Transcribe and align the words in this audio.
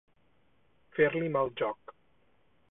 Fer-li 0.97 1.29
mal 1.37 1.55
joc. 1.63 1.95